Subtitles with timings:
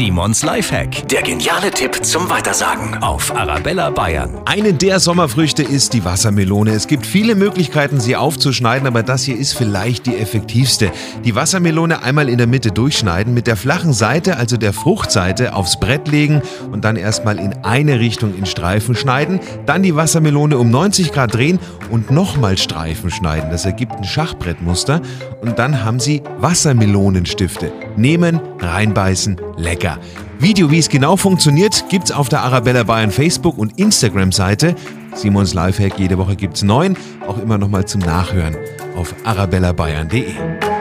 [0.00, 1.06] Simons Lifehack.
[1.08, 4.34] Der geniale Tipp zum Weitersagen auf Arabella Bayern.
[4.46, 6.70] Eine der Sommerfrüchte ist die Wassermelone.
[6.70, 10.90] Es gibt viele Möglichkeiten, sie aufzuschneiden, aber das hier ist vielleicht die effektivste.
[11.22, 15.78] Die Wassermelone einmal in der Mitte durchschneiden, mit der flachen Seite, also der Fruchtseite, aufs
[15.78, 16.40] Brett legen
[16.72, 19.38] und dann erstmal in eine Richtung in Streifen schneiden.
[19.66, 21.58] Dann die Wassermelone um 90 Grad drehen
[21.90, 23.50] und nochmal Streifen schneiden.
[23.50, 25.02] Das ergibt ein Schachbrettmuster.
[25.42, 27.70] Und dann haben Sie Wassermelonenstifte.
[27.96, 29.98] Nehmen, reinbeißen, lecker.
[30.38, 34.74] Video, wie es genau funktioniert, gibt's auf der Arabella Bayern Facebook und Instagram Seite.
[35.14, 36.96] Simons Lifehack, jede Woche gibt's neun,
[37.26, 38.56] auch immer nochmal zum Nachhören
[38.96, 40.79] auf arabellabayern.de.